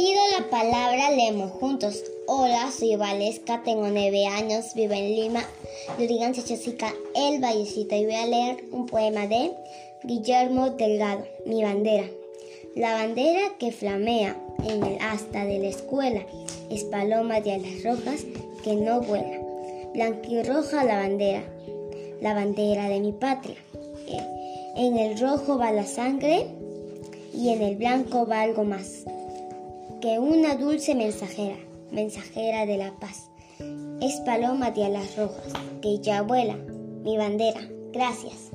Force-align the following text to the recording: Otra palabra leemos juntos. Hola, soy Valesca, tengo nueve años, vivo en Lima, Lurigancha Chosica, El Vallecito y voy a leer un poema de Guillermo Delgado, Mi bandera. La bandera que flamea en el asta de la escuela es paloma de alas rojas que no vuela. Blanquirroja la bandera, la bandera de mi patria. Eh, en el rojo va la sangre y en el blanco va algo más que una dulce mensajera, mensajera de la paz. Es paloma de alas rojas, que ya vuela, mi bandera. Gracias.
Otra 0.00 0.50
palabra 0.50 1.10
leemos 1.10 1.50
juntos. 1.50 2.04
Hola, 2.28 2.70
soy 2.70 2.94
Valesca, 2.94 3.64
tengo 3.64 3.88
nueve 3.88 4.26
años, 4.26 4.74
vivo 4.76 4.92
en 4.92 5.16
Lima, 5.16 5.44
Lurigancha 5.98 6.44
Chosica, 6.44 6.94
El 7.16 7.40
Vallecito 7.40 7.96
y 7.96 8.04
voy 8.04 8.14
a 8.14 8.26
leer 8.26 8.64
un 8.70 8.86
poema 8.86 9.26
de 9.26 9.50
Guillermo 10.04 10.70
Delgado, 10.70 11.26
Mi 11.46 11.64
bandera. 11.64 12.04
La 12.76 12.92
bandera 12.92 13.40
que 13.58 13.72
flamea 13.72 14.36
en 14.64 14.84
el 14.84 14.98
asta 15.00 15.44
de 15.44 15.58
la 15.58 15.68
escuela 15.68 16.24
es 16.70 16.84
paloma 16.84 17.40
de 17.40 17.54
alas 17.54 17.82
rojas 17.82 18.24
que 18.62 18.76
no 18.76 19.00
vuela. 19.00 19.40
Blanquirroja 19.94 20.84
la 20.84 20.98
bandera, 20.98 21.42
la 22.20 22.34
bandera 22.34 22.88
de 22.88 23.00
mi 23.00 23.10
patria. 23.10 23.56
Eh, 24.06 24.22
en 24.76 24.96
el 24.96 25.18
rojo 25.18 25.58
va 25.58 25.72
la 25.72 25.86
sangre 25.86 26.46
y 27.34 27.48
en 27.48 27.62
el 27.62 27.74
blanco 27.74 28.28
va 28.28 28.42
algo 28.42 28.62
más 28.62 29.04
que 30.00 30.18
una 30.18 30.54
dulce 30.54 30.94
mensajera, 30.94 31.56
mensajera 31.90 32.66
de 32.66 32.76
la 32.76 32.92
paz. 33.00 33.30
Es 34.00 34.20
paloma 34.20 34.70
de 34.70 34.84
alas 34.84 35.16
rojas, 35.16 35.52
que 35.82 35.98
ya 35.98 36.22
vuela, 36.22 36.56
mi 37.02 37.16
bandera. 37.16 37.60
Gracias. 37.92 38.50